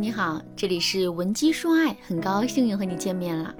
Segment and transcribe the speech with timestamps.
[0.00, 3.52] 你好，这里是文姬说爱，很高兴又和你见面了。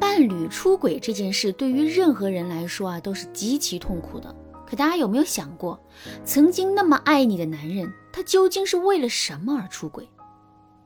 [0.00, 4.34] 伴侣出轨这件事对于任何人来说啊，都是极其痛苦的。
[4.66, 5.78] 可大家有没有想过，
[6.24, 10.08] 曾经那么爱你的男人，他究竟是为了什么而出轨？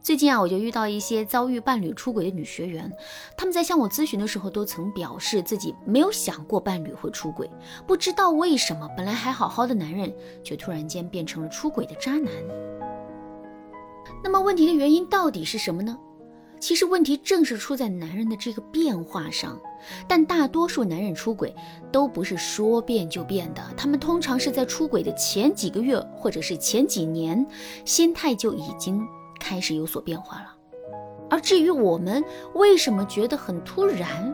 [0.01, 2.93] 最近啊，我就遇到一些遭遇伴侣出轨的女学员，
[3.37, 7.49] 他们在向我咨询的时候，都曾表示自己没有想过伴侣会出轨，
[7.87, 12.33] 不知道为什么本来还好好的男人，却突然间变成了出轨的渣男。
[14.23, 15.99] 那么问题的原因到底是什么呢？
[16.61, 19.59] 其实问题正是出在男人的这个变化上。
[20.07, 21.55] 但大多数男人出轨
[21.91, 27.45] 都不是说变就变的，他们通常是在出轨的前几个月或者是前几年，
[27.85, 29.05] 心态就已经。
[29.41, 30.55] 开始有所变化了，
[31.29, 32.23] 而至于我们
[32.55, 34.33] 为什么觉得很突然，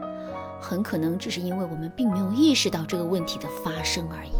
[0.61, 4.33] 很可能只是因为我们并没有意识到这个问题的发生而已。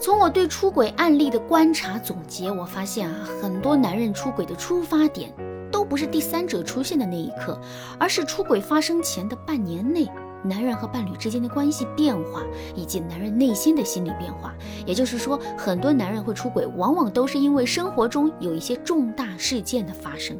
[0.00, 5.30] 从我对出轨案例的观察总结，我发现啊，很多男人出轨的出发点
[5.70, 7.60] 都不是第三者出现的那一刻，
[7.98, 10.08] 而是出轨发生前的半年内。
[10.42, 12.42] 男人和伴侣之间的关系变化，
[12.74, 14.54] 以及男人内心的心理变化，
[14.86, 20.34] 也就是说，很多男人会出轨，往往都是因为生活中有一些重大事件的发生。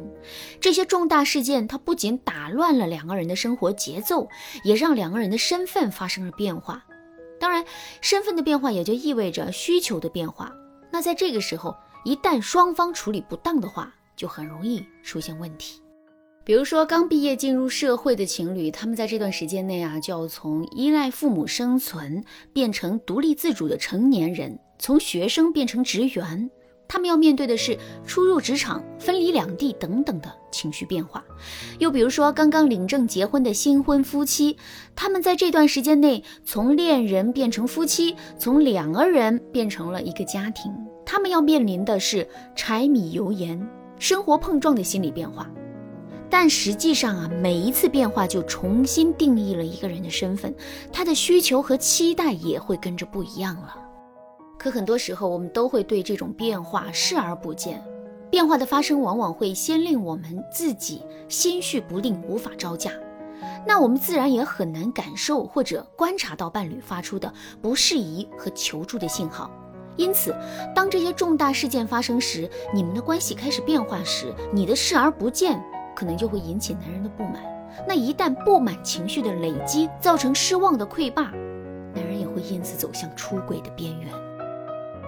[0.59, 4.27] 这些重大事件，它不仅打乱了两个人的生活节奏，
[4.63, 6.83] 也让两个人的身份发生了变化。
[7.41, 7.65] 当然，
[8.01, 10.53] 身份的变化也就意味着需求的变化。
[10.91, 11.75] 那在这个时候，
[12.05, 15.81] 一旦双方处理不当的话，就很容易出现问题。
[16.43, 26.49] 比如说，刚毕业进入社会的情侣，他们在这段时间内啊，就要从依赖父母生存变成独立自主的成年人，从学生变成职员。
[26.91, 31.23] 他们要面对的是初入职场、分离两地等等的情绪变化。
[31.79, 34.57] 又比如说，刚刚领证结婚的新婚夫妻，
[34.93, 40.69] 他们在这段时间内从恋人变成夫妻，从两个人变成了一个家庭。
[41.05, 43.65] 他们要面临的是柴米油盐、
[43.97, 45.49] 生活碰撞的心理变化。
[46.29, 50.53] 但实际上啊，每一次变化就重新定义了一个人的身份，
[50.91, 53.77] 他的需求和期待也会跟着不一样了。
[54.61, 57.83] 可很多时候，我们都会对这种变化视而不见。
[58.29, 62.91] 变化的发生往往会先令我们自己心绪不定，无法招架，
[63.65, 69.49] 那我们自然也很难感受或者观察到伴侣发出的不适宜和求助的信号。
[69.97, 70.31] 因此，
[70.75, 75.59] 当这些重大事件发生时，你们的关系开始变化时，你的视而不见。
[75.95, 77.41] 可能就会引起男人的不满，
[77.87, 81.23] 那一旦不满情绪的累积造成失望的溃坝，
[81.95, 84.30] 男人也会因此走向出轨的边缘。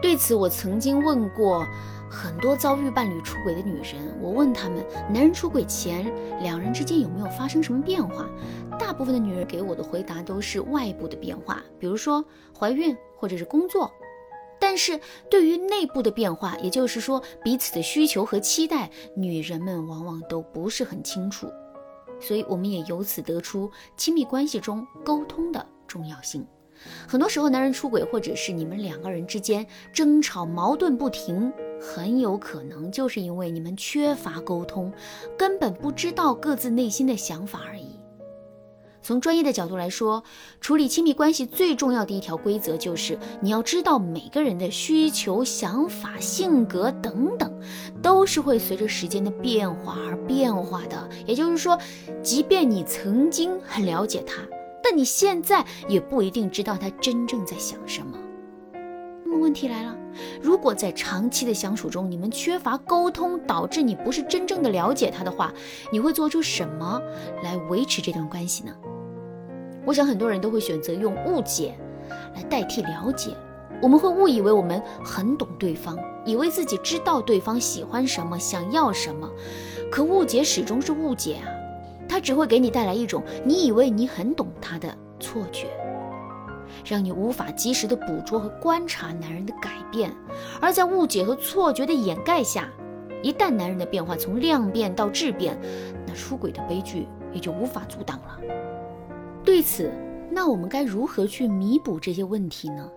[0.04, 1.66] 对此，我曾经问过
[2.12, 8.30] 很多遭遇伴侣出轨的女人，我问他们，男人出轨前两人之间有没有发生什么变化？
[8.78, 13.90] 大部分的女人给我的回答都是外部的变化，比如说怀孕或者是工作。
[14.60, 15.00] 但是
[15.32, 21.48] 对于内部的变化，也就是说彼此的需求和期待，女人们往往都不是很清楚，
[22.20, 26.46] 所以我们也由此得出亲密关系中沟通的重要性。
[27.08, 34.92] 很多时候，男人出轨，或者是你们两个人之间争吵矛盾不停，很有可能就是因为你们缺乏沟通，
[35.38, 38.00] 根本不知道各自内心的想法而已。
[39.06, 40.24] 从专业的角度来说，
[40.62, 47.54] 处理亲密关系最重要的一条规则就是，你要知道每个人的需求、想法、性格等等，
[48.02, 51.10] 都是会随着时间的变化而变化的。
[51.26, 51.78] 也就是说，
[52.22, 54.42] 即便你曾经很了解他，
[54.84, 58.18] 但你现在也不一定知道他真正在想什么。
[59.24, 59.96] 那么问题来了，
[60.42, 65.52] 如果在长期的相处中，你们缺乏沟通，导致你不是真正的了解他的话，
[65.92, 67.02] 你会做出什么
[67.42, 68.76] 来维持这段关系呢？
[69.86, 71.76] 我想很多人都会选择用误解
[72.36, 73.36] 来代替了解。
[73.82, 79.30] 我们会误以为我们很懂对方，以为自己知道对方喜欢什么、想要什么。
[79.92, 81.48] 可误解始终是误解啊，
[82.08, 85.68] 它只会给你带来一种你以为你很懂他的错觉，
[86.86, 90.12] 让你无法及时的捕捉和观察男人的改变。
[90.62, 92.70] 而在误解和错觉的掩盖下，
[93.22, 95.58] 一旦男人的变化从量变到质变，
[96.06, 98.40] 那出轨的悲剧也就无法阻挡了。
[99.44, 99.92] 对此，
[100.30, 102.90] 那我们该如何去弥补这些问题呢？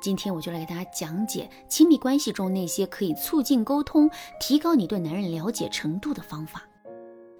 [0.00, 6.62] 今天我就来给大家讲解亲密关系中那些可以促进沟通、提高你对男人了解程度的方法。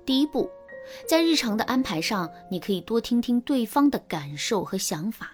[0.07, 0.49] 第一步，
[1.09, 5.33] 在日常的安排上，你可以多听听对方的感受和想法。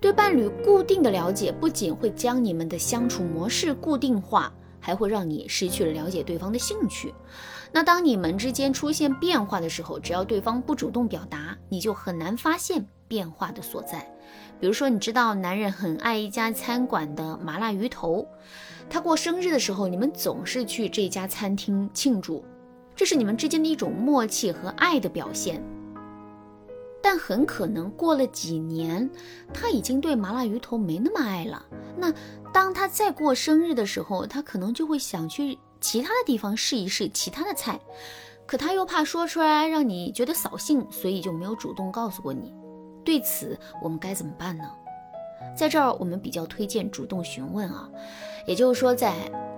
[0.00, 4.52] 对伴侣固定的了解，不仅会将你们的相处模式固定化。
[4.84, 7.14] 还会让你失去了了解对方的兴趣。
[7.70, 14.00] 那当你们之间出现变化的时候，只要对方不主动表达，你就很难发现变化的所在。
[14.58, 18.26] 比如说，你知道男人很爱一家餐馆的麻辣鱼头，
[18.90, 22.44] 他过生日的时候，你们总是去这家餐厅庆祝，
[23.02, 25.60] 这是你们之间的一种默契和爱的表现。
[27.02, 29.10] 但很可能过了几年，
[29.52, 31.66] 他已经对麻辣鱼头没那么爱了。
[31.96, 32.14] 那
[32.52, 37.80] 当他再过生日的时候，他可能就会想去其他的地方试一试其他的菜，
[38.46, 42.54] 可他又怕说出来让你觉得扫兴，所以就没有主动告诉过你。
[43.04, 44.70] 对此，我们该怎么办呢？
[45.56, 47.90] 在这儿，我们比较推荐主动询问啊，
[48.46, 49.12] 也就是说，在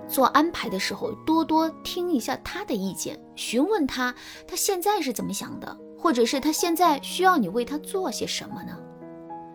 [0.09, 4.15] 做安排的时候，多多听一下他的意见，询问他
[4.47, 5.77] 他现在是怎么想的。
[5.97, 8.79] 或者是他现在需要你为他做些什么呢？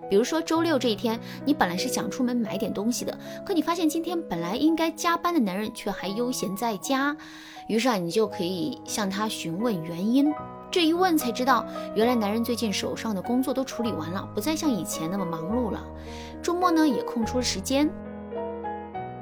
[0.10, 3.16] 比如说周六这一天，你本来是想出门买点东西的，
[3.46, 7.16] 可你发现今天本来应该加班的男人却还悠闲在家，
[7.68, 10.34] 于是啊，你就可以向他询问原因。
[10.72, 11.64] 这一问才知道，
[11.94, 15.86] 原来男人最近手上的工作都处理完了，不再像以前那么忙碌了，
[16.42, 17.88] 周末呢也空出了时间。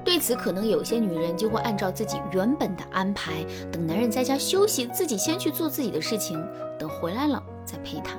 [0.07, 6.41] 对此，可能有些女人就会按照自己原本的安排，等男人在家休息，自己先去做自己的事情，
[6.79, 8.17] 等回来了再陪他。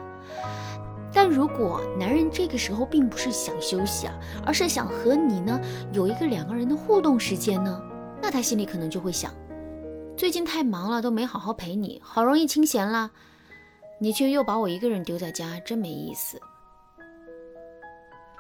[1.14, 4.12] 但如果男人这个时候并不是想休息啊，
[4.44, 5.58] 而是想和你呢
[5.90, 7.82] 有一个两个人的互动时间呢，
[8.20, 9.32] 那他心里可能就会想：
[10.14, 13.10] 最近太忙了，都没好好陪你，好容易清闲了，
[13.98, 16.38] 你却又把我一个人丢在家，真没意思。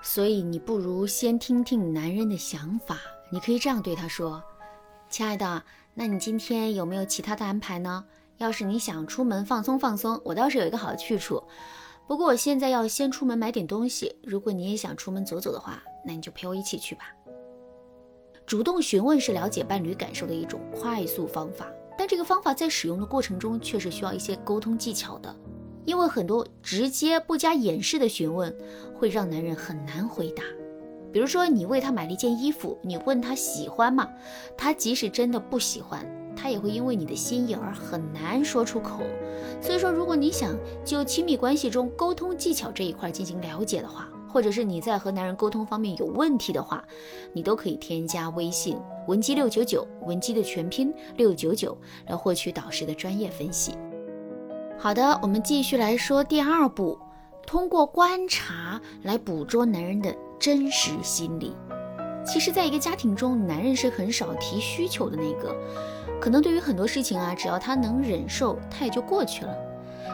[0.02, 2.98] 所以你不如先听听男人的想法。
[3.30, 4.42] 你可以这样对他说
[5.10, 5.62] ：“亲爱的，
[5.94, 8.04] 那你今天有没有其他的安排呢？
[8.38, 11.42] 要是你想出门放松放松，我倒是有一个好的去处。
[12.06, 14.16] 不过我现在要先出门买点东西。
[14.22, 17.12] 如果你也想出门走走的话，那你就陪我一起去吧。”
[18.46, 21.66] 主动询问是了解伴侣感受的一种快速方法，
[21.98, 25.36] 但这个方法在使用的过程中却是需要一些沟通技巧的，
[25.84, 28.56] 因为很多直接不加掩饰的询问
[28.94, 30.42] 会让男人很难回答。
[31.12, 34.08] 比如说，你为他买了一件衣服，你问他喜欢吗？
[34.56, 36.06] 他即使真的不喜欢，
[36.36, 39.00] 他也会因为你的心意而很难说出口。
[39.60, 46.84] 所以说，如果你想就亲密关系中沟通技巧这一块进行了解的话，或者是你在和男人沟通方面有问题的话，
[47.32, 51.76] 你都可以添加微信文姬六九九，文姬的全拼六九九，
[52.06, 53.72] 来获取导师的专业分析。
[54.78, 56.98] 好的，我们继续来说第二步，
[57.46, 60.14] 通过观察来捕捉男人的。
[60.38, 61.56] 真实心理，
[62.24, 65.54] 其实，在一个家庭中，男人是很少提需求的那个。
[66.20, 69.52] 可能对于很多事情啊，只要他能忍受，他也就过去了。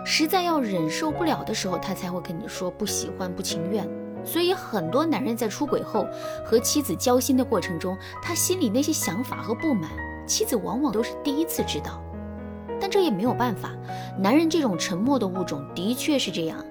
[0.04, 3.86] 实在要忍受不了的时候，他才会跟你说不喜欢、不情愿。
[4.24, 6.06] 所以，很多男人在出轨后
[6.44, 9.90] 和妻子交心的过程中，他心里那些想法和不满，
[10.26, 12.02] 妻子往往都是第一次知道。
[12.80, 13.70] 但这也没有办法，
[14.18, 16.64] 男人这种沉默的物种的确是这样。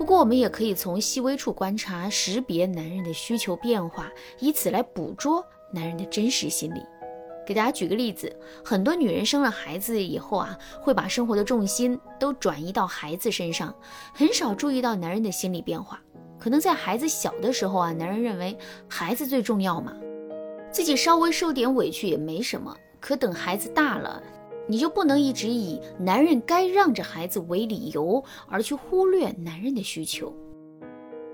[0.00, 5.44] 不过，我们也可以从细微处观察、识别男人的需求变化，以此来捕捉
[5.74, 6.80] 男人的真实心理。
[7.46, 13.74] 给大家举个例子，很多女人生了孩子以后啊，会把生活的重心都转移到孩子身上，
[14.14, 16.00] 很少注意到男人的心理变化。
[16.38, 18.56] 可能在孩子小的时候啊，男人认为
[18.88, 19.94] 孩子最重要嘛，
[20.72, 22.74] 自己稍微受点委屈也没什么。
[22.98, 24.22] 可等孩子大了，
[24.66, 30.32] 你就不能一直以男人该让着孩子为理由，而去忽略男人的需求，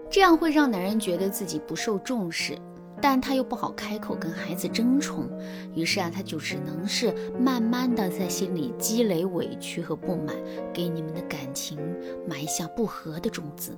[0.08, 2.56] 这样会让男人觉得自己不受重视，
[3.00, 5.28] 但他又不好开口跟孩子争宠，
[5.74, 10.34] 于是啊，他就只能是慢慢的在心里积累委屈和不满，
[10.72, 11.78] 给你们的感情
[12.26, 13.76] 埋下不和的种子。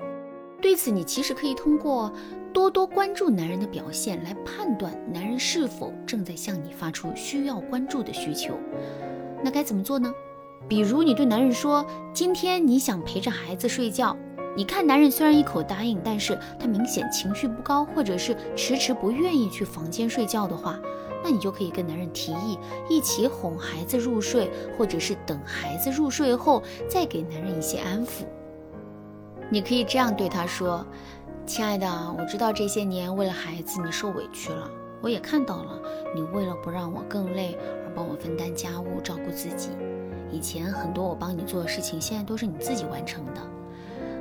[0.61, 2.13] 对此，你其实可以通过
[2.53, 8.55] 多多关注男人的表现来判断男人是否正在向你发出需要关注的需求。
[9.43, 10.13] 那该怎么做呢？
[10.67, 14.17] 比如你对男人说，今天你想陪着孩子睡觉，
[14.57, 20.79] 你看男人虽然一口答应，但是他明显情绪不高，或者是迟迟不愿意去房间睡觉的话，
[21.23, 28.25] 那你就可以跟男人提议一起哄孩子入睡，或者是等孩子入睡后再给男人一些安抚。
[29.49, 30.85] 你可以这样对他说
[31.47, 34.71] ：“亲爱的，我知道这些年为了孩子你受委屈了，
[35.03, 35.81] 我也看到了
[36.15, 39.71] 你为了不让我更累而。”帮我分担家务，照顾自己。
[40.31, 43.41] 以前很多我帮你做的事情，现在都是你自己完成的。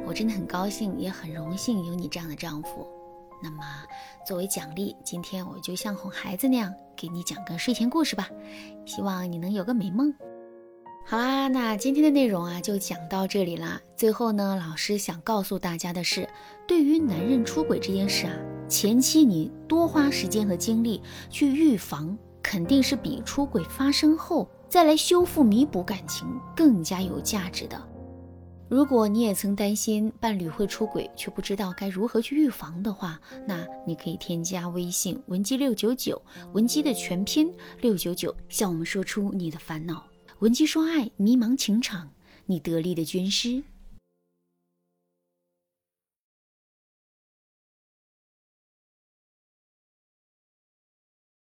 [0.04, 2.88] 我真的很高兴，也很荣幸有你这样的丈夫。
[3.44, 3.64] 那么，
[4.26, 8.28] 作为奖励，今天我就像哄孩子那样，给你讲个睡前故事吧。
[8.84, 10.12] 希望你能有个美梦。
[11.06, 13.80] 好啦，那今天的内容啊，就讲到这里啦。
[13.96, 16.28] 最后呢，老师想告诉大家的是，
[16.68, 18.34] 对于男人出轨这件事啊，
[18.68, 22.18] 前期你多花时间和精力去预防。
[22.44, 27.78] 肯定是比出轨发生后再来修复弥补感情更加有价值的。
[28.70, 36.22] 如果你也曾担心伴侣会出轨，却不知道该如何去预防的话，那你可以添加微信文姬六九九，
[36.54, 40.08] 文姬的全拼六九九，向我们说出你的烦恼。
[40.40, 42.10] 文姬说爱，迷茫情场，
[42.46, 43.62] 你得力的军师。